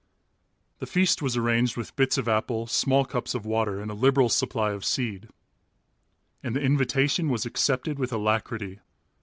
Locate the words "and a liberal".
3.79-4.29